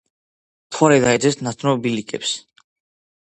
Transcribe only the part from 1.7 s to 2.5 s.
ბილიკებს.